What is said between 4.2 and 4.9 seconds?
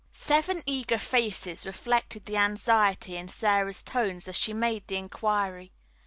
as she made